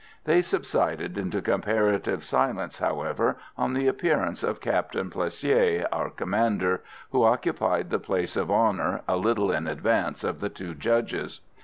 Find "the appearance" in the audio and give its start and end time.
3.75-4.41